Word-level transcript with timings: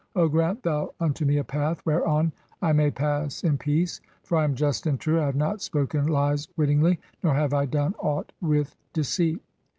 (10) 0.15 0.23
O 0.23 0.27
grant 0.29 0.63
thou 0.63 0.91
unto 0.99 1.25
me 1.25 1.37
a 1.37 1.43
path 1.43 1.79
whereon 1.85 2.31
"I 2.59 2.73
may 2.73 2.89
pass 2.89 3.43
in 3.43 3.55
peace, 3.59 4.01
for 4.23 4.39
I 4.39 4.43
am 4.43 4.55
just 4.55 4.87
and 4.87 4.99
true; 4.99 5.21
I 5.21 5.27
have 5.27 5.35
not 5.35 5.61
spoken 5.61 6.07
"lies 6.07 6.47
wittingly, 6.57 6.99
nor 7.21 7.35
have 7.35 7.53
I 7.53 7.67
done 7.67 7.93
aught 7.99 8.31
with 8.41 8.75
deceit." 8.93 9.43